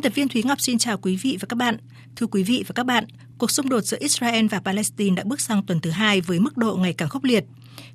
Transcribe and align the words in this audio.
Biên 0.00 0.12
tập 0.12 0.14
viên 0.14 0.28
Thúy 0.28 0.42
Ngọc 0.42 0.60
xin 0.60 0.78
chào 0.78 0.98
quý 0.98 1.16
vị 1.16 1.38
và 1.40 1.46
các 1.48 1.56
bạn. 1.56 1.76
Thưa 2.16 2.26
quý 2.26 2.42
vị 2.42 2.64
và 2.66 2.72
các 2.74 2.86
bạn, 2.86 3.04
cuộc 3.38 3.50
xung 3.50 3.68
đột 3.68 3.80
giữa 3.80 3.96
Israel 4.00 4.46
và 4.46 4.60
Palestine 4.60 5.16
đã 5.16 5.24
bước 5.26 5.40
sang 5.40 5.62
tuần 5.66 5.80
thứ 5.80 5.90
hai 5.90 6.20
với 6.20 6.40
mức 6.40 6.56
độ 6.56 6.76
ngày 6.76 6.92
càng 6.92 7.08
khốc 7.08 7.24
liệt. 7.24 7.44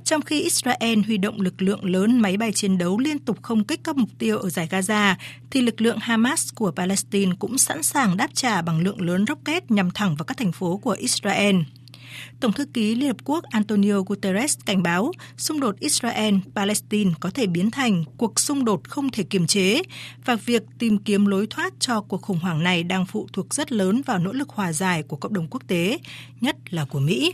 Trong 0.03 0.21
khi 0.21 0.41
Israel 0.41 0.99
huy 1.05 1.17
động 1.17 1.41
lực 1.41 1.61
lượng 1.61 1.85
lớn 1.85 2.19
máy 2.19 2.37
bay 2.37 2.51
chiến 2.51 2.77
đấu 2.77 2.99
liên 2.99 3.19
tục 3.19 3.37
không 3.41 3.63
kích 3.63 3.79
các 3.83 3.97
mục 3.97 4.09
tiêu 4.19 4.37
ở 4.37 4.49
giải 4.49 4.67
Gaza, 4.71 5.15
thì 5.51 5.61
lực 5.61 5.81
lượng 5.81 5.97
Hamas 6.01 6.53
của 6.55 6.71
Palestine 6.71 7.31
cũng 7.39 7.57
sẵn 7.57 7.83
sàng 7.83 8.17
đáp 8.17 8.29
trả 8.33 8.61
bằng 8.61 8.81
lượng 8.81 9.01
lớn 9.01 9.25
rocket 9.27 9.71
nhằm 9.71 9.91
thẳng 9.91 10.15
vào 10.15 10.25
các 10.25 10.37
thành 10.37 10.51
phố 10.51 10.77
của 10.77 10.95
Israel. 10.99 11.55
Tổng 12.39 12.53
thư 12.53 12.65
ký 12.65 12.95
Liên 12.95 13.07
Hợp 13.07 13.17
Quốc 13.23 13.43
Antonio 13.43 14.01
Guterres 14.01 14.57
cảnh 14.65 14.83
báo 14.83 15.11
xung 15.37 15.59
đột 15.59 15.75
Israel-Palestine 15.79 17.11
có 17.19 17.29
thể 17.29 17.47
biến 17.47 17.71
thành 17.71 18.03
cuộc 18.17 18.39
xung 18.39 18.65
đột 18.65 18.89
không 18.89 19.09
thể 19.11 19.23
kiềm 19.23 19.47
chế 19.47 19.81
và 20.25 20.35
việc 20.35 20.63
tìm 20.79 20.97
kiếm 20.97 21.25
lối 21.25 21.47
thoát 21.47 21.73
cho 21.79 22.01
cuộc 22.01 22.21
khủng 22.21 22.39
hoảng 22.39 22.63
này 22.63 22.83
đang 22.83 23.05
phụ 23.05 23.27
thuộc 23.33 23.53
rất 23.53 23.71
lớn 23.71 24.01
vào 24.05 24.19
nỗ 24.19 24.31
lực 24.31 24.49
hòa 24.49 24.73
giải 24.73 25.03
của 25.03 25.17
cộng 25.17 25.33
đồng 25.33 25.47
quốc 25.47 25.63
tế, 25.67 25.97
nhất 26.41 26.55
là 26.69 26.85
của 26.85 26.99
Mỹ. 26.99 27.33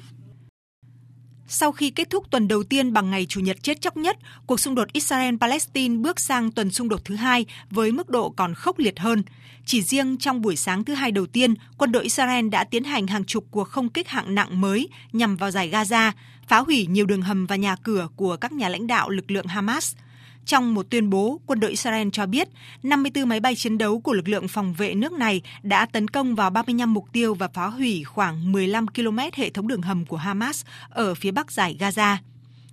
Sau 1.54 1.72
khi 1.72 1.90
kết 1.90 2.10
thúc 2.10 2.32
tuần 2.32 2.48
đầu 2.48 2.64
tiên 2.64 2.94
bằng 2.94 3.10
ngày 3.10 3.26
Chủ 3.26 3.40
nhật 3.42 3.64
chết 3.64 3.82
chóc 3.82 3.98
nhất, 3.98 4.18
cuộc 4.46 4.60
xung 4.60 4.76
đột 4.76 4.88
Israel-Palestine 4.94 6.02
bước 6.02 6.20
sang 6.20 6.52
tuần 6.52 6.72
xung 6.72 6.90
đột 6.90 7.06
thứ 7.06 7.16
hai 7.16 7.46
với 7.72 7.92
mức 7.92 8.10
độ 8.10 8.30
còn 8.30 8.54
khốc 8.54 8.80
liệt 8.80 9.00
hơn. 9.00 9.24
Chỉ 9.66 9.82
riêng 9.82 10.18
trong 10.18 10.42
buổi 10.42 10.56
sáng 10.56 10.84
thứ 10.84 10.94
hai 10.94 11.12
đầu 11.12 11.26
tiên, 11.26 11.54
quân 11.78 11.92
đội 11.92 12.04
Israel 12.04 12.50
đã 12.50 12.64
tiến 12.64 12.84
hành 12.84 13.08
hàng 13.08 13.26
chục 13.26 13.46
cuộc 13.52 13.70
không 13.70 13.90
kích 13.90 14.08
hạng 14.08 14.36
nặng 14.36 14.62
mới 14.62 14.90
nhằm 15.14 15.38
vào 15.38 15.52
giải 15.52 15.70
Gaza, 15.70 16.12
phá 16.48 16.58
hủy 16.58 16.86
nhiều 16.86 17.06
đường 17.06 17.22
hầm 17.22 17.46
và 17.46 17.56
nhà 17.56 17.76
cửa 17.84 18.08
của 18.16 18.36
các 18.36 18.52
nhà 18.52 18.70
lãnh 18.70 18.88
đạo 18.88 19.10
lực 19.10 19.32
lượng 19.32 19.48
Hamas– 19.48 19.96
trong 20.46 20.74
một 20.74 20.90
tuyên 20.90 21.10
bố, 21.10 21.40
quân 21.46 21.60
đội 21.60 21.72
Israel 21.72 22.08
cho 22.12 22.26
biết 22.26 22.48
54 22.84 23.30
máy 23.30 23.40
bay 23.40 23.56
chiến 23.56 23.78
đấu 23.78 24.00
của 24.00 24.14
lực 24.14 24.28
lượng 24.28 24.48
phòng 24.48 24.74
vệ 24.74 24.94
nước 24.94 25.12
này 25.12 25.42
đã 25.64 25.86
tấn 25.86 26.08
công 26.08 26.36
vào 26.36 26.50
35 26.50 26.94
mục 26.94 27.06
tiêu 27.14 27.34
và 27.34 27.48
phá 27.48 27.68
hủy 27.68 28.04
khoảng 28.04 28.52
15 28.52 28.88
km 28.88 29.18
hệ 29.34 29.50
thống 29.50 29.68
đường 29.68 29.82
hầm 29.82 30.06
của 30.06 30.18
Hamas 30.18 30.66
ở 30.90 31.16
phía 31.16 31.32
bắc 31.32 31.52
giải 31.52 31.78
Gaza. 31.80 32.16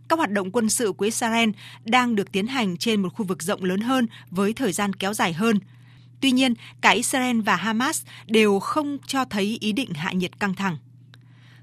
Các 0.08 0.18
hoạt 0.18 0.30
động 0.30 0.50
quân 0.50 0.68
sự 0.68 0.92
của 0.92 1.04
Israel 1.04 1.50
đang 1.84 2.14
được 2.14 2.32
tiến 2.32 2.46
hành 2.46 2.76
trên 2.76 3.02
một 3.02 3.08
khu 3.14 3.24
vực 3.24 3.42
rộng 3.42 3.64
lớn 3.64 3.80
hơn 3.80 4.06
với 4.30 4.52
thời 4.52 4.72
gian 4.72 4.92
kéo 4.92 5.14
dài 5.14 5.32
hơn. 5.32 5.58
Tuy 6.20 6.30
nhiên, 6.30 6.54
cả 6.80 6.90
Israel 6.90 7.40
và 7.40 7.56
Hamas 7.56 8.02
đều 8.26 8.58
không 8.58 8.98
cho 9.06 9.24
thấy 9.24 9.58
ý 9.60 9.72
định 9.72 9.94
hạ 9.94 10.12
nhiệt 10.12 10.40
căng 10.40 10.54
thẳng. 10.54 10.76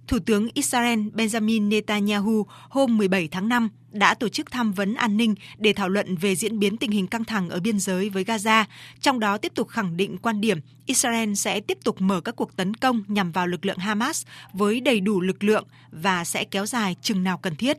Thủ 0.08 0.20
tướng 0.20 0.48
Israel 0.54 1.00
Benjamin 1.00 1.68
Netanyahu 1.68 2.46
hôm 2.70 2.98
17 2.98 3.28
tháng 3.28 3.50
5 3.50 3.70
đã 3.92 4.14
tổ 4.14 4.30
chức 4.30 4.52
tham 4.52 4.72
vấn 4.72 4.94
an 4.94 5.18
ninh 5.18 5.36
để 5.58 5.74
thảo 5.74 5.90
luận 5.90 6.16
về 6.16 6.36
diễn 6.36 6.60
biến 6.60 6.78
tình 6.78 6.92
hình 6.92 7.08
căng 7.08 7.24
thẳng 7.24 7.50
ở 7.50 7.60
biên 7.60 7.80
giới 7.80 8.10
với 8.10 8.24
Gaza, 8.24 8.66
trong 9.02 9.20
đó 9.20 9.38
tiếp 9.38 9.52
tục 9.56 9.70
khẳng 9.70 9.98
định 9.98 10.18
quan 10.18 10.42
điểm 10.42 10.60
Israel 10.86 11.34
sẽ 11.34 11.60
tiếp 11.60 11.78
tục 11.84 12.02
mở 12.02 12.22
các 12.22 12.36
cuộc 12.36 12.56
tấn 12.56 12.74
công 12.74 13.04
nhằm 13.08 13.32
vào 13.32 13.48
lực 13.48 13.66
lượng 13.66 13.78
Hamas 13.78 14.26
với 14.54 14.80
đầy 14.80 15.00
đủ 15.00 15.22
lực 15.22 15.44
lượng 15.44 15.68
và 15.92 16.24
sẽ 16.24 16.44
kéo 16.44 16.66
dài 16.66 16.96
chừng 17.02 17.24
nào 17.24 17.38
cần 17.38 17.56
thiết. 17.56 17.78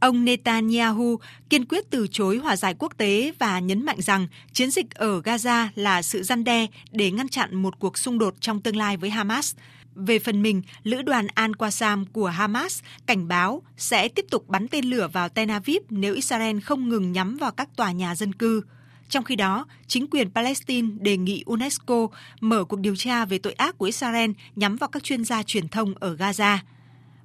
Ông 0.00 0.24
Netanyahu 0.24 1.18
kiên 1.50 1.64
quyết 1.64 1.90
từ 1.90 2.06
chối 2.10 2.36
hòa 2.36 2.56
giải 2.56 2.74
quốc 2.78 2.92
tế 2.96 3.32
và 3.38 3.58
nhấn 3.58 3.84
mạnh 3.84 4.00
rằng 4.00 4.26
chiến 4.52 4.70
dịch 4.70 4.94
ở 4.94 5.20
Gaza 5.20 5.68
là 5.74 6.02
sự 6.02 6.22
răn 6.22 6.44
đe 6.44 6.66
để 6.90 7.10
ngăn 7.10 7.28
chặn 7.28 7.54
một 7.56 7.78
cuộc 7.78 7.98
xung 7.98 8.18
đột 8.18 8.34
trong 8.40 8.60
tương 8.60 8.76
lai 8.76 8.96
với 8.96 9.10
Hamas. 9.10 9.54
Về 9.94 10.18
phần 10.18 10.42
mình, 10.42 10.62
lữ 10.82 11.02
đoàn 11.02 11.26
Al-Qassam 11.26 12.04
của 12.12 12.26
Hamas 12.26 12.82
cảnh 13.06 13.28
báo 13.28 13.62
sẽ 13.76 14.08
tiếp 14.08 14.24
tục 14.30 14.48
bắn 14.48 14.68
tên 14.68 14.84
lửa 14.84 15.08
vào 15.12 15.28
Tel 15.28 15.50
Aviv 15.50 15.82
nếu 15.90 16.14
Israel 16.14 16.60
không 16.60 16.88
ngừng 16.88 17.12
nhắm 17.12 17.36
vào 17.36 17.50
các 17.50 17.68
tòa 17.76 17.92
nhà 17.92 18.14
dân 18.14 18.32
cư. 18.32 18.62
Trong 19.08 19.24
khi 19.24 19.36
đó, 19.36 19.66
chính 19.86 20.06
quyền 20.10 20.30
Palestine 20.30 20.88
đề 21.00 21.16
nghị 21.16 21.42
UNESCO 21.46 22.08
mở 22.40 22.64
cuộc 22.64 22.80
điều 22.80 22.96
tra 22.96 23.24
về 23.24 23.38
tội 23.38 23.52
ác 23.52 23.78
của 23.78 23.86
Israel 23.86 24.30
nhắm 24.56 24.76
vào 24.76 24.88
các 24.88 25.02
chuyên 25.02 25.24
gia 25.24 25.42
truyền 25.42 25.68
thông 25.68 25.94
ở 25.94 26.14
Gaza. 26.14 26.58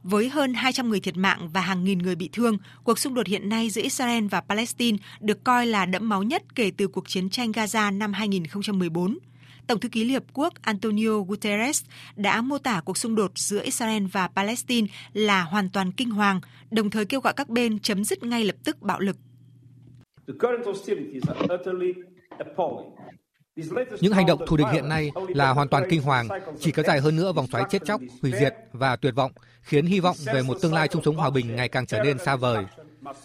Với 0.04 0.30
hơn 0.30 0.54
200 0.54 0.90
người 0.90 1.00
thiệt 1.00 1.18
mạng 1.18 1.50
và 1.54 1.62
hàng 1.62 1.84
nghìn 1.84 2.00
người 2.00 2.16
bị 2.16 2.30
thương, 2.34 2.58
cuộc 2.84 3.00
xung 3.00 3.14
đột 3.14 3.28
hiện 3.28 3.50
nay 3.50 3.70
giữa 3.70 3.82
Israel 3.82 4.28
và 4.28 4.42
Palestine 4.42 4.98
được 5.20 5.44
coi 5.44 5.66
là 5.66 5.86
đẫm 5.86 6.10
máu 6.10 6.24
nhất 6.24 6.56
kể 6.56 6.72
từ 6.78 6.88
cuộc 6.88 7.10
chiến 7.10 7.30
tranh 7.30 7.52
Gaza 7.52 7.98
năm 7.98 8.14
2014. 8.14 9.18
Tổng 9.70 9.80
thư 9.80 9.90
ký 9.90 10.04
Liên 10.04 10.14
Hợp 10.14 10.24
Quốc 10.34 10.54
Antonio 10.62 11.20
Guterres 11.28 11.84
đã 12.16 12.42
mô 12.42 12.58
tả 12.58 12.82
cuộc 12.86 12.98
xung 12.98 13.16
đột 13.16 13.32
giữa 13.36 13.64
Israel 13.64 14.06
và 14.12 14.28
Palestine 14.28 14.88
là 15.14 15.42
hoàn 15.44 15.70
toàn 15.70 15.92
kinh 15.92 16.10
hoàng, 16.10 16.42
đồng 16.72 16.90
thời 16.90 17.06
kêu 17.06 17.22
gọi 17.22 17.34
các 17.34 17.50
bên 17.50 17.80
chấm 17.80 18.04
dứt 18.04 18.24
ngay 18.24 18.44
lập 18.44 18.56
tức 18.64 18.82
bạo 18.82 19.00
lực. 19.00 19.16
Những 24.02 24.14
hành 24.14 24.26
động 24.26 24.42
thù 24.48 24.58
địch 24.58 24.68
hiện 24.74 24.90
nay 24.90 25.12
là 25.28 25.50
hoàn 25.50 25.68
toàn 25.68 25.84
kinh 25.90 26.02
hoàng, 26.02 26.28
chỉ 26.60 26.72
kéo 26.72 26.86
dài 26.88 27.00
hơn 27.00 27.16
nữa 27.16 27.32
vòng 27.32 27.48
xoáy 27.52 27.64
chết 27.70 27.86
chóc, 27.86 28.02
hủy 28.22 28.32
diệt 28.40 28.54
và 28.74 28.96
tuyệt 28.96 29.16
vọng, 29.16 29.32
khiến 29.62 29.86
hy 29.86 30.00
vọng 30.00 30.18
về 30.26 30.42
một 30.42 30.58
tương 30.62 30.74
lai 30.74 30.88
chung 30.88 31.04
sống 31.06 31.16
hòa 31.16 31.30
bình 31.30 31.56
ngày 31.56 31.70
càng 31.70 31.86
trở 31.86 32.04
nên 32.04 32.18
xa 32.26 32.36
vời. 32.36 32.66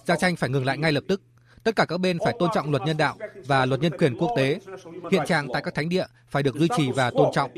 Giao 0.05 0.17
tranh 0.17 0.37
phải 0.37 0.51
ngừng 0.51 0.67
lại 0.67 0.79
ngay 0.79 0.93
lập 0.93 1.05
tức 1.09 1.23
Tất 1.65 1.77
cả 1.77 1.85
các 1.85 1.99
bên 2.01 2.19
phải 2.25 2.35
tôn 2.39 2.51
trọng 2.55 2.71
luật 2.71 2.83
nhân 2.87 2.97
đạo 2.97 3.17
và 3.47 3.67
luật 3.67 3.81
nhân 3.81 3.93
quyền 3.99 4.17
quốc 4.17 4.31
tế. 4.37 4.61
Hiện 5.13 5.23
trạng 5.27 5.49
tại 5.53 5.63
các 5.65 5.75
thánh 5.75 5.89
địa 5.89 6.07
phải 6.31 6.43
được 6.43 6.55
duy 6.55 6.69
trì 6.77 6.91
và 6.91 7.11
tôn 7.11 7.29
trọng. 7.35 7.51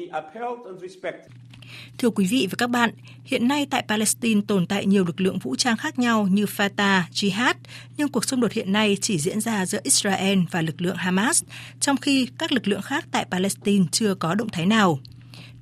Thưa 1.98 2.10
quý 2.10 2.26
vị 2.26 2.48
và 2.50 2.54
các 2.58 2.70
bạn, 2.70 2.90
hiện 3.24 3.48
nay 3.48 3.66
tại 3.70 3.84
Palestine 3.88 4.40
tồn 4.46 4.66
tại 4.66 4.86
nhiều 4.86 5.04
lực 5.04 5.20
lượng 5.20 5.38
vũ 5.38 5.56
trang 5.56 5.76
khác 5.76 5.98
nhau 5.98 6.26
như 6.30 6.44
Fatah, 6.44 7.02
Jihad, 7.12 7.54
nhưng 7.96 8.08
cuộc 8.08 8.24
xung 8.24 8.40
đột 8.40 8.52
hiện 8.52 8.72
nay 8.72 8.96
chỉ 9.00 9.18
diễn 9.18 9.40
ra 9.40 9.66
giữa 9.66 9.80
Israel 9.82 10.38
và 10.50 10.62
lực 10.62 10.80
lượng 10.80 10.96
Hamas, 10.96 11.44
trong 11.80 11.96
khi 11.96 12.28
các 12.38 12.52
lực 12.52 12.68
lượng 12.68 12.82
khác 12.82 13.04
tại 13.10 13.26
Palestine 13.30 13.84
chưa 13.92 14.14
có 14.14 14.34
động 14.34 14.48
thái 14.48 14.66
nào. 14.66 14.98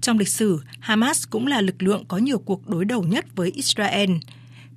Trong 0.01 0.19
lịch 0.19 0.29
sử, 0.29 0.61
Hamas 0.81 1.25
cũng 1.31 1.47
là 1.47 1.61
lực 1.61 1.83
lượng 1.83 2.05
có 2.09 2.19
nhiều 2.19 2.39
cuộc 2.39 2.69
đối 2.69 2.85
đầu 2.85 3.03
nhất 3.03 3.25
với 3.35 3.51
Israel. 3.55 4.11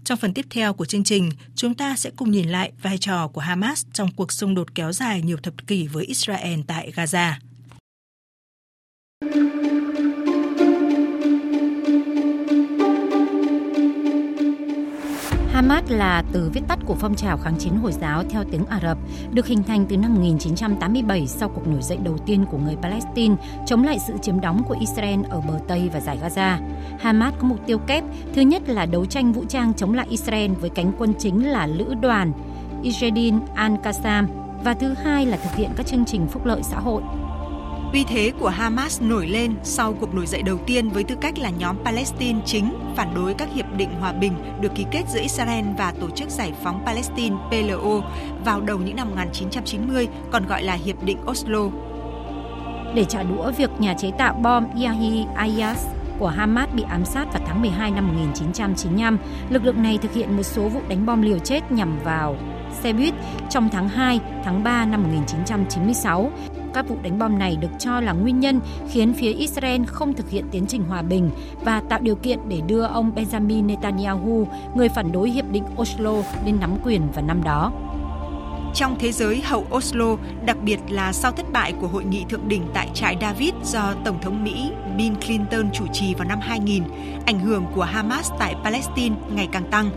Trong 0.08 0.18
phần 0.18 0.34
tiếp 0.34 0.46
theo 0.50 0.74
của 0.74 0.86
chương 0.86 1.04
trình, 1.04 1.30
chúng 1.56 1.76
ta 1.76 1.96
sẽ 1.96 2.10
cùng 2.16 2.32
nhìn 2.32 2.50
lại 2.50 2.72
vai 2.82 2.98
trò 2.98 3.28
của 3.28 3.42
Hamas 3.42 3.86
trong 3.94 4.10
cuộc 4.16 4.32
xung 4.32 4.56
đột 4.56 4.76
kéo 4.76 4.92
dài 4.92 5.22
nhiều 5.22 5.38
thập 5.38 5.68
kỷ 5.68 5.88
với 5.88 6.06
Israel 6.06 6.60
tại 6.68 6.92
Gaza. 6.96 7.34
Là 15.90 16.24
từ 16.32 16.50
viết 16.54 16.62
tắt 16.68 16.80
của 16.86 16.96
phong 17.00 17.16
trào 17.16 17.38
kháng 17.38 17.58
chiến 17.58 17.78
Hồi 17.78 17.92
giáo 17.92 18.24
theo 18.30 18.44
tiếng 18.52 18.66
Ả 18.66 18.80
Rập, 18.84 18.98
được 19.32 19.48
hình 19.48 19.64
thành 19.64 19.86
từ 19.90 19.98
năm 19.98 20.16
1987 20.16 21.28
sau 21.28 21.50
cuộc 21.50 21.68
nổi 21.68 21.82
dậy 21.82 21.98
đầu 22.04 22.18
tiên 22.18 22.46
của 22.52 22.58
người 22.58 22.76
Palestine 22.82 23.36
chống 23.66 23.84
lại 23.84 24.00
sự 24.08 24.14
chiếm 24.22 24.42
đóng 24.42 24.64
của 24.68 24.76
Israel 24.80 25.20
ở 25.30 25.42
bờ 25.48 25.60
Tây 25.68 25.90
và 25.94 26.00
giải 26.00 26.20
Gaza. 26.24 26.58
Hamas 27.00 27.34
có 27.40 27.48
mục 27.48 27.60
tiêu 27.66 27.78
kép, 27.78 28.04
thứ 28.36 28.42
nhất 28.42 28.70
là 28.70 28.86
đấu 28.86 29.06
tranh 29.06 29.34
vũ 29.34 29.46
trang 29.46 29.74
chống 29.74 29.94
lại 29.94 30.08
Israel 30.10 30.52
với 30.52 30.70
cánh 30.70 30.92
quân 30.98 31.14
chính 31.20 31.48
là 31.48 31.68
lữ 31.68 31.94
đoàn 32.02 32.32
Izzeddin 32.84 33.40
al-Qassam 33.56 34.28
và 34.64 34.74
thứ 34.74 34.94
hai 35.04 35.26
là 35.26 35.38
thực 35.38 35.56
hiện 35.56 35.70
các 35.76 35.88
chương 35.88 36.06
trình 36.06 36.28
phúc 36.28 36.46
lợi 36.46 36.64
xã 36.64 36.80
hội. 36.80 37.02
Uy 37.94 38.04
thế 38.04 38.32
của 38.40 38.50
Hamas 38.50 39.02
nổi 39.02 39.28
lên 39.28 39.56
sau 39.64 39.94
cuộc 39.94 40.14
nổi 40.14 40.26
dậy 40.26 40.42
đầu 40.42 40.58
tiên 40.66 40.90
với 40.90 41.04
tư 41.04 41.16
cách 41.22 41.38
là 41.38 41.50
nhóm 41.50 41.78
Palestine 41.86 42.40
chính 42.46 42.74
phản 42.96 43.16
đối 43.16 43.34
các 43.34 43.54
hiệp 43.54 43.66
định 43.78 43.90
hòa 44.00 44.14
bình 44.14 44.34
được 44.62 44.76
ký 44.76 44.86
kết 44.92 45.04
giữa 45.10 45.20
Israel 45.22 45.66
và 45.78 45.94
Tổ 46.02 46.10
chức 46.10 46.30
Giải 46.30 46.54
phóng 46.64 46.84
Palestine 46.86 47.36
PLO 47.50 48.02
vào 48.46 48.62
đầu 48.62 48.78
những 48.78 48.96
năm 48.96 49.10
1990, 49.10 50.08
còn 50.32 50.48
gọi 50.48 50.64
là 50.64 50.74
Hiệp 50.74 51.04
định 51.04 51.18
Oslo. 51.32 51.70
Để 52.96 53.04
trả 53.04 53.24
đũa 53.24 53.52
việc 53.52 53.70
nhà 53.80 53.94
chế 53.94 54.12
tạo 54.18 54.34
bom 54.34 54.66
Yahi 54.84 55.26
Ayas 55.36 55.86
của 56.20 56.28
Hamas 56.28 56.70
bị 56.74 56.84
ám 56.90 57.06
sát 57.06 57.34
vào 57.34 57.42
tháng 57.46 57.62
12 57.62 57.92
năm 57.92 58.08
1995, 58.08 59.18
lực 59.50 59.64
lượng 59.66 59.84
này 59.84 59.98
thực 60.02 60.14
hiện 60.14 60.38
một 60.38 60.44
số 60.44 60.70
vụ 60.70 60.82
đánh 60.90 61.06
bom 61.06 61.22
liều 61.22 61.40
chết 61.40 61.72
nhằm 61.72 62.00
vào 62.04 62.38
xe 62.82 62.94
buýt 62.94 63.14
trong 63.50 63.70
tháng 63.70 63.90
2, 63.90 64.20
tháng 64.44 64.64
3 64.64 64.86
năm 64.86 65.04
1996 65.04 66.32
các 66.74 66.90
vụ 66.90 66.96
đánh 67.04 67.20
bom 67.20 67.40
này 67.40 67.58
được 67.62 67.72
cho 67.80 68.00
là 68.00 68.12
nguyên 68.12 68.40
nhân 68.40 68.60
khiến 68.90 69.14
phía 69.14 69.32
Israel 69.32 69.86
không 69.86 70.14
thực 70.14 70.30
hiện 70.30 70.46
tiến 70.52 70.66
trình 70.68 70.84
hòa 70.84 71.02
bình 71.02 71.30
và 71.64 71.82
tạo 71.90 72.00
điều 72.00 72.16
kiện 72.16 72.40
để 72.48 72.62
đưa 72.68 72.84
ông 72.84 73.12
Benjamin 73.16 73.66
Netanyahu, 73.66 74.48
người 74.76 74.90
phản 74.90 75.12
đối 75.12 75.30
hiệp 75.30 75.46
định 75.52 75.64
Oslo, 75.82 76.14
lên 76.46 76.60
nắm 76.60 76.76
quyền 76.84 77.12
vào 77.12 77.26
năm 77.26 77.44
đó. 77.44 77.72
Trong 78.74 78.96
thế 79.00 79.12
giới 79.12 79.42
hậu 79.42 79.66
Oslo, 79.76 80.16
đặc 80.46 80.58
biệt 80.62 80.80
là 80.90 81.14
sau 81.14 81.32
thất 81.32 81.52
bại 81.54 81.74
của 81.82 81.88
hội 81.88 82.04
nghị 82.04 82.26
thượng 82.30 82.48
đỉnh 82.48 82.64
tại 82.74 82.90
trại 82.94 83.18
David 83.22 83.54
do 83.64 83.94
Tổng 84.06 84.22
thống 84.22 84.44
Mỹ 84.44 84.72
Bill 84.98 85.16
Clinton 85.16 85.72
chủ 85.74 85.86
trì 85.94 86.14
vào 86.14 86.28
năm 86.28 86.40
2000, 86.42 86.84
ảnh 87.26 87.40
hưởng 87.40 87.66
của 87.76 87.84
Hamas 87.84 88.32
tại 88.40 88.56
Palestine 88.64 89.16
ngày 89.36 89.48
càng 89.52 89.64
tăng. 89.72 89.90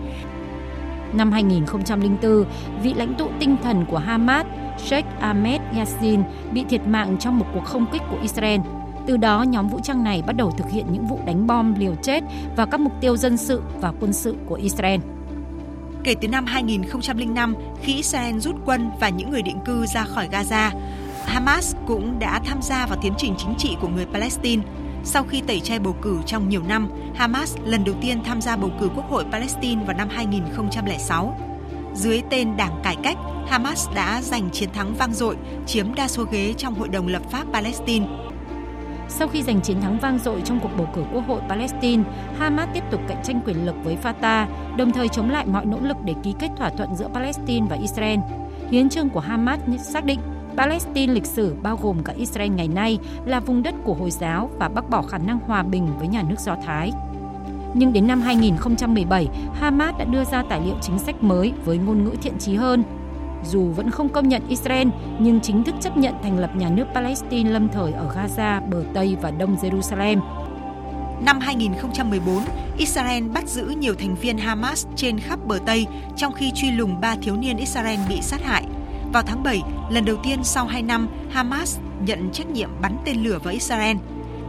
Năm 1.12 1.32
2004, 1.32 2.44
vị 2.82 2.94
lãnh 2.94 3.14
tụ 3.14 3.28
tinh 3.40 3.56
thần 3.62 3.84
của 3.86 3.98
Hamas, 3.98 4.46
Sheikh 4.84 5.06
Ahmed 5.20 5.60
Yassin, 5.76 6.22
bị 6.52 6.64
thiệt 6.68 6.80
mạng 6.86 7.16
trong 7.20 7.38
một 7.38 7.46
cuộc 7.54 7.64
không 7.64 7.86
kích 7.92 8.02
của 8.10 8.18
Israel. 8.22 8.60
Từ 9.06 9.16
đó, 9.16 9.42
nhóm 9.42 9.68
vũ 9.68 9.80
trang 9.82 10.04
này 10.04 10.22
bắt 10.26 10.36
đầu 10.36 10.50
thực 10.50 10.70
hiện 10.70 10.86
những 10.92 11.06
vụ 11.06 11.18
đánh 11.26 11.46
bom 11.46 11.74
liều 11.74 11.94
chết 12.02 12.24
vào 12.56 12.66
các 12.66 12.80
mục 12.80 12.92
tiêu 13.00 13.16
dân 13.16 13.36
sự 13.36 13.62
và 13.80 13.92
quân 14.00 14.12
sự 14.12 14.36
của 14.46 14.54
Israel. 14.54 15.00
Kể 16.04 16.14
từ 16.20 16.28
năm 16.28 16.46
2005, 16.46 17.54
khi 17.82 17.94
Israel 17.94 18.38
rút 18.38 18.56
quân 18.64 18.90
và 19.00 19.08
những 19.08 19.30
người 19.30 19.42
định 19.42 19.58
cư 19.64 19.86
ra 19.86 20.04
khỏi 20.04 20.28
Gaza, 20.32 20.70
Hamas 21.26 21.74
cũng 21.86 22.18
đã 22.18 22.40
tham 22.44 22.62
gia 22.62 22.86
vào 22.86 22.98
tiến 23.02 23.12
trình 23.18 23.34
chính 23.38 23.54
trị 23.58 23.76
của 23.80 23.88
người 23.88 24.06
Palestine. 24.06 24.62
Sau 25.04 25.22
khi 25.22 25.40
tẩy 25.40 25.60
chay 25.60 25.78
bầu 25.78 25.96
cử 26.02 26.18
trong 26.26 26.48
nhiều 26.48 26.62
năm, 26.68 26.88
Hamas 27.14 27.56
lần 27.64 27.84
đầu 27.84 27.94
tiên 28.00 28.20
tham 28.24 28.40
gia 28.40 28.56
bầu 28.56 28.70
cử 28.80 28.88
Quốc 28.96 29.10
hội 29.10 29.24
Palestine 29.32 29.84
vào 29.84 29.96
năm 29.96 30.08
2006. 30.10 31.36
Dưới 31.94 32.22
tên 32.30 32.56
Đảng 32.56 32.80
Cải 32.82 32.96
Cách, 33.02 33.16
Hamas 33.46 33.88
đã 33.94 34.22
giành 34.22 34.50
chiến 34.50 34.70
thắng 34.72 34.94
vang 34.94 35.12
dội, 35.12 35.36
chiếm 35.66 35.94
đa 35.94 36.08
số 36.08 36.24
ghế 36.30 36.54
trong 36.56 36.74
Hội 36.74 36.88
đồng 36.88 37.06
lập 37.06 37.22
pháp 37.30 37.44
Palestine. 37.52 38.06
Sau 39.08 39.28
khi 39.28 39.42
giành 39.42 39.60
chiến 39.60 39.80
thắng 39.80 39.98
vang 39.98 40.18
dội 40.18 40.40
trong 40.44 40.60
cuộc 40.60 40.70
bầu 40.78 40.88
cử 40.94 41.04
Quốc 41.12 41.26
hội 41.26 41.40
Palestine, 41.48 42.02
Hamas 42.38 42.68
tiếp 42.74 42.84
tục 42.90 43.00
cạnh 43.08 43.22
tranh 43.24 43.40
quyền 43.46 43.66
lực 43.66 43.74
với 43.84 43.96
Fatah, 44.02 44.46
đồng 44.76 44.92
thời 44.92 45.08
chống 45.08 45.30
lại 45.30 45.46
mọi 45.46 45.64
nỗ 45.64 45.78
lực 45.80 45.96
để 46.04 46.14
ký 46.22 46.34
kết 46.38 46.48
thỏa 46.56 46.70
thuận 46.70 46.96
giữa 46.96 47.08
Palestine 47.14 47.66
và 47.70 47.76
Israel. 47.76 48.18
Hiến 48.70 48.88
trương 48.88 49.08
của 49.08 49.20
Hamas 49.20 49.60
xác 49.78 50.04
định 50.04 50.20
Palestine 50.56 51.12
lịch 51.12 51.26
sử 51.26 51.54
bao 51.62 51.78
gồm 51.82 52.02
cả 52.04 52.12
Israel 52.12 52.50
ngày 52.50 52.68
nay 52.68 52.98
là 53.24 53.40
vùng 53.40 53.62
đất 53.62 53.74
của 53.84 53.94
Hồi 53.94 54.10
giáo 54.10 54.50
và 54.58 54.68
bác 54.68 54.90
bỏ 54.90 55.02
khả 55.02 55.18
năng 55.18 55.38
hòa 55.38 55.62
bình 55.62 55.88
với 55.98 56.08
nhà 56.08 56.22
nước 56.28 56.38
Do 56.38 56.56
Thái. 56.66 56.92
Nhưng 57.74 57.92
đến 57.92 58.06
năm 58.06 58.20
2017, 58.20 59.28
Hamas 59.60 59.94
đã 59.98 60.04
đưa 60.04 60.24
ra 60.24 60.42
tài 60.48 60.60
liệu 60.60 60.74
chính 60.82 60.98
sách 60.98 61.22
mới 61.22 61.52
với 61.64 61.78
ngôn 61.78 62.04
ngữ 62.04 62.14
thiện 62.22 62.38
trí 62.38 62.54
hơn. 62.54 62.84
Dù 63.44 63.64
vẫn 63.64 63.90
không 63.90 64.08
công 64.08 64.28
nhận 64.28 64.42
Israel, 64.48 64.88
nhưng 65.18 65.40
chính 65.40 65.64
thức 65.64 65.74
chấp 65.80 65.96
nhận 65.96 66.14
thành 66.22 66.38
lập 66.38 66.56
nhà 66.56 66.70
nước 66.70 66.84
Palestine 66.94 67.50
lâm 67.50 67.68
thời 67.68 67.92
ở 67.92 68.14
Gaza, 68.14 68.68
bờ 68.70 68.84
Tây 68.94 69.16
và 69.22 69.30
Đông 69.30 69.56
Jerusalem. 69.56 70.20
Năm 71.24 71.40
2014, 71.40 72.42
Israel 72.78 73.28
bắt 73.28 73.48
giữ 73.48 73.64
nhiều 73.64 73.94
thành 73.94 74.14
viên 74.14 74.38
Hamas 74.38 74.86
trên 74.96 75.18
khắp 75.18 75.38
bờ 75.46 75.58
Tây 75.66 75.86
trong 76.16 76.32
khi 76.32 76.52
truy 76.54 76.70
lùng 76.70 77.00
ba 77.00 77.16
thiếu 77.22 77.36
niên 77.36 77.56
Israel 77.56 78.00
bị 78.08 78.22
sát 78.22 78.42
hại. 78.44 78.64
Vào 79.12 79.22
tháng 79.22 79.42
7, 79.42 79.62
lần 79.90 80.04
đầu 80.04 80.16
tiên 80.22 80.44
sau 80.44 80.66
2 80.66 80.82
năm, 80.82 81.08
Hamas 81.30 81.78
nhận 82.06 82.30
trách 82.32 82.50
nhiệm 82.50 82.70
bắn 82.82 82.96
tên 83.04 83.22
lửa 83.22 83.38
vào 83.44 83.52
Israel. 83.52 83.96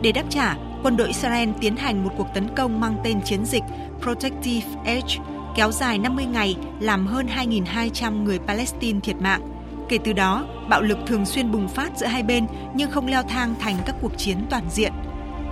Để 0.02 0.12
đáp 0.12 0.24
trả, 0.30 0.56
quân 0.84 0.98
đội 0.98 1.08
Israel 1.08 1.50
tiến 1.62 1.76
hành 1.76 2.04
một 2.04 2.10
cuộc 2.18 2.28
tấn 2.34 2.56
công 2.56 2.80
mang 2.80 2.96
tên 3.04 3.22
chiến 3.22 3.46
dịch 3.46 3.64
Protective 4.02 4.68
Edge 4.86 5.18
kéo 5.56 5.72
dài 5.72 5.98
50 5.98 6.26
ngày 6.26 6.56
làm 6.80 7.08
hơn 7.08 7.28
2.200 7.36 8.24
người 8.24 8.40
Palestine 8.40 9.00
thiệt 9.00 9.16
mạng. 9.16 9.42
Kể 9.90 9.98
từ 10.04 10.14
đó, 10.14 10.46
bạo 10.70 10.82
lực 10.82 10.98
thường 11.08 11.26
xuyên 11.26 11.52
bùng 11.52 11.68
phát 11.68 11.98
giữa 11.98 12.06
hai 12.06 12.24
bên 12.24 12.48
nhưng 12.76 12.92
không 12.92 13.08
leo 13.08 13.24
thang 13.24 13.56
thành 13.60 13.76
các 13.86 13.96
cuộc 14.02 14.18
chiến 14.18 14.38
toàn 14.50 14.64
diện. 14.70 14.92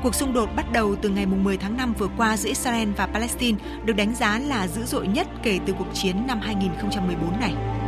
Cuộc 0.03 0.15
xung 0.15 0.33
đột 0.33 0.49
bắt 0.55 0.71
đầu 0.71 0.95
từ 1.01 1.09
ngày 1.09 1.25
10 1.25 1.57
tháng 1.57 1.77
5 1.77 1.93
vừa 1.97 2.09
qua 2.17 2.37
giữa 2.37 2.49
Israel 2.49 2.89
và 2.97 3.05
Palestine 3.05 3.57
được 3.85 3.93
đánh 3.93 4.15
giá 4.15 4.39
là 4.39 4.67
dữ 4.67 4.85
dội 4.85 5.07
nhất 5.07 5.27
kể 5.43 5.59
từ 5.65 5.73
cuộc 5.73 5.93
chiến 5.93 6.27
năm 6.27 6.39
2014 6.41 7.39
này. 7.39 7.78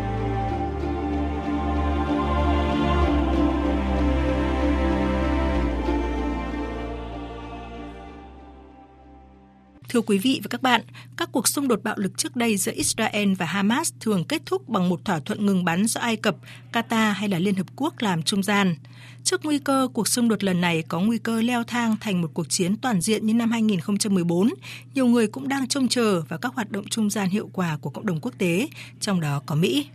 Thưa 9.91 10.01
quý 10.01 10.17
vị 10.17 10.39
và 10.43 10.47
các 10.49 10.61
bạn, 10.61 10.81
các 11.17 11.29
cuộc 11.31 11.47
xung 11.47 11.67
đột 11.67 11.83
bạo 11.83 11.95
lực 11.97 12.17
trước 12.17 12.35
đây 12.35 12.57
giữa 12.57 12.71
Israel 12.75 13.33
và 13.33 13.45
Hamas 13.45 13.93
thường 13.99 14.23
kết 14.23 14.41
thúc 14.45 14.69
bằng 14.69 14.89
một 14.89 15.05
thỏa 15.05 15.19
thuận 15.19 15.45
ngừng 15.45 15.65
bắn 15.65 15.85
do 15.85 16.01
Ai 16.01 16.15
Cập, 16.15 16.35
Qatar 16.73 17.11
hay 17.11 17.29
là 17.29 17.39
Liên 17.39 17.55
Hợp 17.55 17.65
Quốc 17.75 17.93
làm 17.99 18.23
trung 18.23 18.43
gian. 18.43 18.75
Trước 19.23 19.45
nguy 19.45 19.59
cơ 19.59 19.87
cuộc 19.93 20.07
xung 20.07 20.27
đột 20.27 20.43
lần 20.43 20.61
này 20.61 20.83
có 20.87 20.99
nguy 20.99 21.17
cơ 21.17 21.41
leo 21.41 21.63
thang 21.63 21.95
thành 21.99 22.21
một 22.21 22.31
cuộc 22.33 22.49
chiến 22.49 22.77
toàn 22.77 23.01
diện 23.01 23.25
như 23.25 23.33
năm 23.33 23.51
2014, 23.51 24.49
nhiều 24.93 25.05
người 25.05 25.27
cũng 25.27 25.47
đang 25.47 25.67
trông 25.67 25.87
chờ 25.87 26.21
vào 26.21 26.39
các 26.39 26.55
hoạt 26.55 26.71
động 26.71 26.87
trung 26.87 27.09
gian 27.09 27.29
hiệu 27.29 27.49
quả 27.53 27.77
của 27.81 27.89
cộng 27.89 28.05
đồng 28.05 28.19
quốc 28.21 28.33
tế, 28.37 28.67
trong 28.99 29.19
đó 29.19 29.41
có 29.45 29.55
Mỹ. 29.55 29.87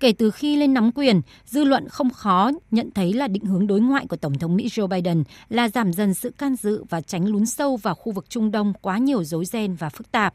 Kể 0.00 0.12
từ 0.12 0.30
khi 0.30 0.56
lên 0.56 0.74
nắm 0.74 0.90
quyền, 0.94 1.20
dư 1.44 1.64
luận 1.64 1.88
không 1.88 2.10
khó 2.10 2.50
nhận 2.70 2.90
thấy 2.90 3.12
là 3.12 3.28
định 3.28 3.44
hướng 3.44 3.66
đối 3.66 3.80
ngoại 3.80 4.06
của 4.06 4.16
Tổng 4.16 4.38
thống 4.38 4.56
Mỹ 4.56 4.68
Joe 4.68 4.86
Biden 4.86 5.22
là 5.48 5.68
giảm 5.68 5.92
dần 5.92 6.14
sự 6.14 6.30
can 6.30 6.56
dự 6.56 6.84
và 6.90 7.00
tránh 7.00 7.26
lún 7.26 7.46
sâu 7.46 7.76
vào 7.76 7.94
khu 7.94 8.12
vực 8.12 8.30
Trung 8.30 8.50
Đông 8.50 8.72
quá 8.80 8.98
nhiều 8.98 9.24
rối 9.24 9.44
ren 9.44 9.74
và 9.74 9.88
phức 9.88 10.12
tạp. 10.12 10.34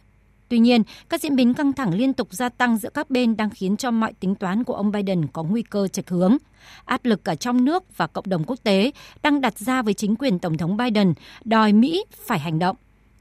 Tuy 0.50 0.60
nhiên, 0.60 0.84
các 1.10 1.22
diễn 1.22 1.36
biến 1.36 1.54
căng 1.54 1.74
thẳng 1.74 1.94
liên 1.94 2.14
tục 2.14 2.28
gia 2.32 2.50
tăng 2.50 2.78
giữa 2.78 2.90
các 2.94 3.10
bên 3.10 3.38
đang 3.38 3.50
khiến 3.50 3.78
cho 3.78 3.92
mọi 3.92 4.14
tính 4.14 4.36
toán 4.36 4.64
của 4.64 4.74
ông 4.74 4.92
Biden 4.92 5.28
có 5.28 5.44
nguy 5.44 5.62
cơ 5.62 5.88
chệch 5.88 6.10
hướng. 6.10 6.38
Áp 6.86 7.06
lực 7.06 7.24
cả 7.24 7.36
trong 7.36 7.66
nước 7.66 7.98
và 7.98 8.08
cộng 8.08 8.30
đồng 8.30 8.44
quốc 8.44 8.60
tế 8.64 8.92
đang 9.24 9.42
đặt 9.42 9.60
ra 9.60 9.82
với 9.82 9.94
chính 9.94 10.16
quyền 10.16 10.40
Tổng 10.40 10.58
thống 10.58 10.78
Biden 10.78 11.14
đòi 11.44 11.74
Mỹ 11.74 12.04
phải 12.26 12.40
hành 12.40 12.60
động 12.60 12.76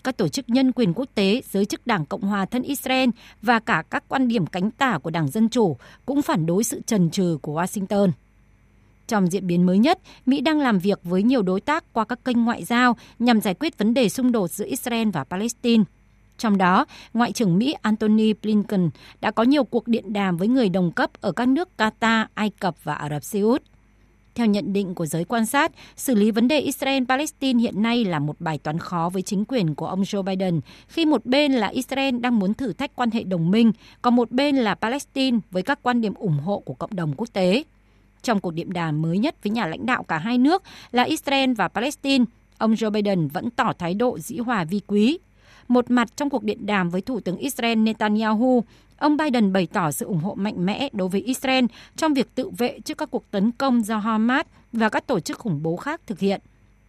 các 0.08 0.16
tổ 0.16 0.28
chức 0.28 0.48
nhân 0.48 0.72
quyền 0.72 0.92
quốc 0.94 1.08
tế, 1.14 1.42
giới 1.50 1.64
chức 1.64 1.86
Đảng 1.86 2.06
Cộng 2.06 2.20
hòa 2.20 2.46
thân 2.46 2.62
Israel 2.62 3.10
và 3.42 3.58
cả 3.58 3.82
các 3.90 4.04
quan 4.08 4.28
điểm 4.28 4.46
cánh 4.46 4.70
tả 4.70 4.98
của 4.98 5.10
Đảng 5.10 5.28
Dân 5.28 5.48
Chủ 5.48 5.76
cũng 6.06 6.22
phản 6.22 6.46
đối 6.46 6.64
sự 6.64 6.80
trần 6.86 7.10
trừ 7.10 7.38
của 7.42 7.62
Washington. 7.62 8.10
Trong 9.06 9.26
diễn 9.26 9.46
biến 9.46 9.66
mới 9.66 9.78
nhất, 9.78 9.98
Mỹ 10.26 10.40
đang 10.40 10.60
làm 10.60 10.78
việc 10.78 11.00
với 11.04 11.22
nhiều 11.22 11.42
đối 11.42 11.60
tác 11.60 11.84
qua 11.92 12.04
các 12.04 12.24
kênh 12.24 12.44
ngoại 12.44 12.64
giao 12.64 12.96
nhằm 13.18 13.40
giải 13.40 13.54
quyết 13.54 13.78
vấn 13.78 13.94
đề 13.94 14.08
xung 14.08 14.32
đột 14.32 14.50
giữa 14.50 14.66
Israel 14.66 15.08
và 15.08 15.24
Palestine. 15.24 15.84
Trong 16.38 16.58
đó, 16.58 16.86
Ngoại 17.14 17.32
trưởng 17.32 17.58
Mỹ 17.58 17.74
Antony 17.82 18.32
Blinken 18.32 18.90
đã 19.20 19.30
có 19.30 19.42
nhiều 19.42 19.64
cuộc 19.64 19.88
điện 19.88 20.12
đàm 20.12 20.36
với 20.36 20.48
người 20.48 20.68
đồng 20.68 20.92
cấp 20.92 21.10
ở 21.20 21.32
các 21.32 21.48
nước 21.48 21.68
Qatar, 21.78 22.26
Ai 22.34 22.50
Cập 22.50 22.84
và 22.84 22.94
Ả 22.94 23.08
Rập 23.08 23.24
Xê 23.24 23.40
Út. 23.40 23.62
Theo 24.38 24.46
nhận 24.46 24.72
định 24.72 24.94
của 24.94 25.06
giới 25.06 25.24
quan 25.24 25.46
sát, 25.46 25.72
xử 25.96 26.14
lý 26.14 26.30
vấn 26.30 26.48
đề 26.48 26.60
Israel-Palestine 26.60 27.58
hiện 27.58 27.82
nay 27.82 28.04
là 28.04 28.18
một 28.18 28.40
bài 28.40 28.58
toán 28.58 28.78
khó 28.78 29.10
với 29.12 29.22
chính 29.22 29.44
quyền 29.44 29.74
của 29.74 29.86
ông 29.86 30.02
Joe 30.02 30.22
Biden, 30.22 30.60
khi 30.88 31.06
một 31.06 31.26
bên 31.26 31.52
là 31.52 31.66
Israel 31.66 32.18
đang 32.18 32.38
muốn 32.38 32.54
thử 32.54 32.72
thách 32.72 32.96
quan 32.96 33.10
hệ 33.10 33.22
đồng 33.22 33.50
minh, 33.50 33.72
còn 34.02 34.16
một 34.16 34.30
bên 34.30 34.56
là 34.56 34.74
Palestine 34.74 35.38
với 35.50 35.62
các 35.62 35.78
quan 35.82 36.00
điểm 36.00 36.14
ủng 36.14 36.38
hộ 36.38 36.58
của 36.58 36.74
cộng 36.74 36.94
đồng 36.94 37.14
quốc 37.16 37.28
tế. 37.32 37.62
Trong 38.22 38.40
cuộc 38.40 38.50
điện 38.50 38.72
đàm 38.72 39.02
mới 39.02 39.18
nhất 39.18 39.36
với 39.42 39.50
nhà 39.50 39.66
lãnh 39.66 39.86
đạo 39.86 40.02
cả 40.02 40.18
hai 40.18 40.38
nước 40.38 40.62
là 40.92 41.02
Israel 41.02 41.52
và 41.52 41.68
Palestine, 41.68 42.24
ông 42.58 42.74
Joe 42.74 42.90
Biden 42.90 43.28
vẫn 43.28 43.50
tỏ 43.50 43.72
thái 43.78 43.94
độ 43.94 44.18
dĩ 44.18 44.38
hòa 44.38 44.64
vi 44.64 44.80
quý. 44.86 45.18
Một 45.68 45.90
mặt 45.90 46.16
trong 46.16 46.30
cuộc 46.30 46.42
điện 46.42 46.66
đàm 46.66 46.90
với 46.90 47.00
Thủ 47.00 47.20
tướng 47.20 47.36
Israel 47.36 47.78
Netanyahu, 47.78 48.64
Ông 48.98 49.16
Biden 49.16 49.52
bày 49.52 49.68
tỏ 49.72 49.90
sự 49.90 50.06
ủng 50.06 50.18
hộ 50.18 50.34
mạnh 50.34 50.66
mẽ 50.66 50.88
đối 50.92 51.08
với 51.08 51.20
Israel 51.20 51.64
trong 51.96 52.14
việc 52.14 52.34
tự 52.34 52.50
vệ 52.58 52.80
trước 52.80 52.98
các 52.98 53.10
cuộc 53.10 53.30
tấn 53.30 53.52
công 53.52 53.84
do 53.84 53.98
Hamas 53.98 54.46
và 54.72 54.88
các 54.88 55.06
tổ 55.06 55.20
chức 55.20 55.38
khủng 55.38 55.62
bố 55.62 55.76
khác 55.76 56.00
thực 56.06 56.18
hiện. 56.18 56.40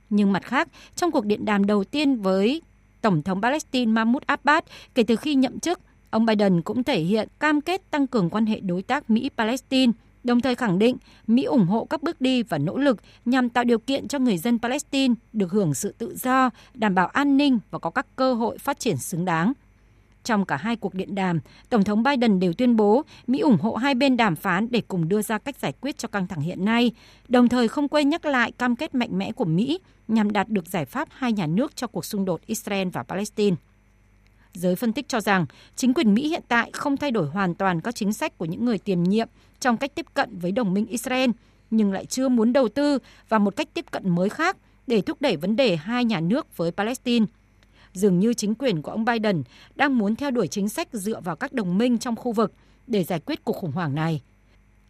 Nhưng 0.09 0.31
mặt 0.31 0.43
khác, 0.43 0.67
trong 0.95 1.11
cuộc 1.11 1.25
điện 1.25 1.45
đàm 1.45 1.65
đầu 1.65 1.83
tiên 1.83 2.21
với 2.21 2.61
Tổng 3.01 3.21
thống 3.21 3.41
Palestine 3.41 3.91
Mahmoud 3.91 4.23
Abbas 4.25 4.63
kể 4.95 5.03
từ 5.03 5.15
khi 5.15 5.35
nhậm 5.35 5.59
chức, 5.59 5.79
ông 6.09 6.25
Biden 6.25 6.61
cũng 6.61 6.83
thể 6.83 6.99
hiện 6.99 7.27
cam 7.39 7.61
kết 7.61 7.91
tăng 7.91 8.07
cường 8.07 8.29
quan 8.29 8.45
hệ 8.45 8.59
đối 8.59 8.81
tác 8.81 9.09
Mỹ-Palestine, 9.09 9.93
đồng 10.23 10.41
thời 10.41 10.55
khẳng 10.55 10.79
định 10.79 10.97
Mỹ 11.27 11.43
ủng 11.43 11.67
hộ 11.67 11.85
các 11.85 12.03
bước 12.03 12.21
đi 12.21 12.43
và 12.43 12.57
nỗ 12.57 12.77
lực 12.77 12.97
nhằm 13.25 13.49
tạo 13.49 13.63
điều 13.63 13.79
kiện 13.79 14.07
cho 14.07 14.19
người 14.19 14.37
dân 14.37 14.59
Palestine 14.59 15.13
được 15.33 15.51
hưởng 15.51 15.73
sự 15.73 15.93
tự 15.97 16.15
do, 16.15 16.49
đảm 16.73 16.95
bảo 16.95 17.07
an 17.07 17.37
ninh 17.37 17.59
và 17.71 17.79
có 17.79 17.89
các 17.89 18.07
cơ 18.15 18.33
hội 18.33 18.57
phát 18.57 18.79
triển 18.79 18.97
xứng 18.97 19.25
đáng. 19.25 19.53
Trong 20.23 20.45
cả 20.45 20.57
hai 20.57 20.75
cuộc 20.75 20.93
điện 20.93 21.15
đàm, 21.15 21.39
Tổng 21.69 21.83
thống 21.83 22.03
Biden 22.03 22.39
đều 22.39 22.53
tuyên 22.53 22.75
bố 22.75 23.03
Mỹ 23.27 23.39
ủng 23.39 23.57
hộ 23.57 23.75
hai 23.75 23.95
bên 23.95 24.17
đàm 24.17 24.35
phán 24.35 24.67
để 24.71 24.81
cùng 24.87 25.09
đưa 25.09 25.21
ra 25.21 25.37
cách 25.37 25.55
giải 25.59 25.73
quyết 25.81 25.97
cho 25.97 26.07
căng 26.07 26.27
thẳng 26.27 26.41
hiện 26.41 26.65
nay, 26.65 26.91
đồng 27.27 27.49
thời 27.49 27.67
không 27.67 27.87
quên 27.87 28.09
nhắc 28.09 28.25
lại 28.25 28.51
cam 28.51 28.75
kết 28.75 28.95
mạnh 28.95 29.17
mẽ 29.17 29.31
của 29.31 29.45
Mỹ 29.45 29.79
nhằm 30.07 30.31
đạt 30.31 30.49
được 30.49 30.67
giải 30.67 30.85
pháp 30.85 31.07
hai 31.11 31.33
nhà 31.33 31.47
nước 31.47 31.75
cho 31.75 31.87
cuộc 31.87 32.05
xung 32.05 32.25
đột 32.25 32.41
Israel 32.45 32.87
và 32.87 33.03
Palestine. 33.03 33.55
Giới 34.53 34.75
phân 34.75 34.93
tích 34.93 35.07
cho 35.07 35.21
rằng 35.21 35.45
chính 35.75 35.93
quyền 35.93 36.13
Mỹ 36.13 36.29
hiện 36.29 36.43
tại 36.47 36.69
không 36.73 36.97
thay 36.97 37.11
đổi 37.11 37.27
hoàn 37.27 37.55
toàn 37.55 37.81
các 37.81 37.95
chính 37.95 38.13
sách 38.13 38.37
của 38.37 38.45
những 38.45 38.65
người 38.65 38.77
tiềm 38.77 39.03
nhiệm 39.03 39.27
trong 39.59 39.77
cách 39.77 39.95
tiếp 39.95 40.05
cận 40.13 40.37
với 40.37 40.51
đồng 40.51 40.73
minh 40.73 40.85
Israel, 40.85 41.29
nhưng 41.71 41.93
lại 41.93 42.05
chưa 42.05 42.29
muốn 42.29 42.53
đầu 42.53 42.69
tư 42.69 42.99
vào 43.29 43.39
một 43.39 43.55
cách 43.55 43.67
tiếp 43.73 43.85
cận 43.91 44.09
mới 44.09 44.29
khác 44.29 44.57
để 44.87 45.01
thúc 45.01 45.21
đẩy 45.21 45.37
vấn 45.37 45.55
đề 45.55 45.75
hai 45.75 46.05
nhà 46.05 46.19
nước 46.19 46.57
với 46.57 46.71
Palestine– 46.71 47.25
dường 47.93 48.19
như 48.19 48.33
chính 48.33 48.55
quyền 48.55 48.81
của 48.81 48.91
ông 48.91 49.05
Biden 49.05 49.43
đang 49.75 49.97
muốn 49.97 50.15
theo 50.15 50.31
đuổi 50.31 50.47
chính 50.47 50.69
sách 50.69 50.87
dựa 50.91 51.21
vào 51.21 51.35
các 51.35 51.53
đồng 51.53 51.77
minh 51.77 51.97
trong 51.97 52.15
khu 52.15 52.31
vực 52.31 52.53
để 52.87 53.03
giải 53.03 53.19
quyết 53.19 53.43
cuộc 53.43 53.53
khủng 53.53 53.71
hoảng 53.71 53.95
này. 53.95 54.21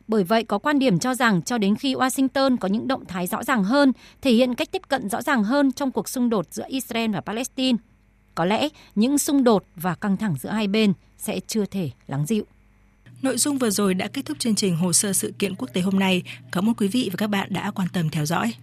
Bởi 0.07 0.23
vậy, 0.23 0.43
có 0.43 0.57
quan 0.57 0.79
điểm 0.79 0.99
cho 0.99 1.15
rằng 1.15 1.41
cho 1.41 1.57
đến 1.57 1.75
khi 1.75 1.95
Washington 1.95 2.57
có 2.57 2.67
những 2.67 2.87
động 2.87 3.05
thái 3.05 3.27
rõ 3.27 3.43
ràng 3.43 3.63
hơn, 3.63 3.91
thể 4.21 4.31
hiện 4.31 4.55
cách 4.55 4.71
tiếp 4.71 4.81
cận 4.87 5.09
rõ 5.09 5.21
ràng 5.21 5.43
hơn 5.43 5.71
trong 5.71 5.91
cuộc 5.91 6.09
xung 6.09 6.29
đột 6.29 6.45
giữa 6.51 6.65
Israel 6.67 7.11
và 7.11 7.21
Palestine, 7.21 7.77
có 8.35 8.45
lẽ 8.45 8.67
những 8.95 9.17
xung 9.17 9.43
đột 9.43 9.65
và 9.75 9.95
căng 9.95 10.17
thẳng 10.17 10.35
giữa 10.39 10.49
hai 10.49 10.67
bên 10.67 10.93
sẽ 11.17 11.39
chưa 11.47 11.65
thể 11.65 11.89
lắng 12.07 12.25
dịu. 12.25 12.45
Nội 13.21 13.37
dung 13.37 13.57
vừa 13.57 13.69
rồi 13.69 13.93
đã 13.93 14.07
kết 14.07 14.25
thúc 14.25 14.39
chương 14.39 14.55
trình 14.55 14.75
hồ 14.75 14.93
sơ 14.93 15.13
sự 15.13 15.33
kiện 15.39 15.55
quốc 15.55 15.69
tế 15.73 15.81
hôm 15.81 15.99
nay. 15.99 16.23
Cảm 16.51 16.69
ơn 16.69 16.75
quý 16.75 16.87
vị 16.87 17.09
và 17.11 17.17
các 17.17 17.27
bạn 17.27 17.53
đã 17.53 17.71
quan 17.71 17.87
tâm 17.93 18.09
theo 18.09 18.25
dõi. 18.25 18.53